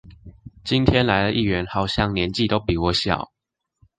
[0.63, 3.31] 今天來的議員好像年紀都比我小